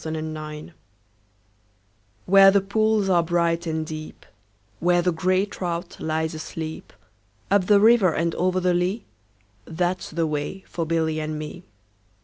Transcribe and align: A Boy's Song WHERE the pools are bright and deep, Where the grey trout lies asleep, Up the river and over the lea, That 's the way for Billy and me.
A 0.03 0.11
Boy's 0.11 0.23
Song 0.33 0.71
WHERE 2.25 2.49
the 2.49 2.59
pools 2.61 3.07
are 3.07 3.21
bright 3.21 3.67
and 3.67 3.85
deep, 3.85 4.25
Where 4.79 5.03
the 5.03 5.11
grey 5.11 5.45
trout 5.45 5.97
lies 5.99 6.33
asleep, 6.33 6.91
Up 7.51 7.67
the 7.67 7.79
river 7.79 8.11
and 8.11 8.33
over 8.33 8.59
the 8.59 8.73
lea, 8.73 9.05
That 9.65 10.01
's 10.01 10.09
the 10.09 10.25
way 10.25 10.63
for 10.67 10.87
Billy 10.87 11.19
and 11.19 11.37
me. 11.37 11.65